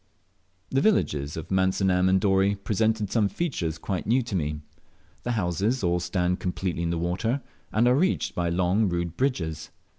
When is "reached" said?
7.93-8.33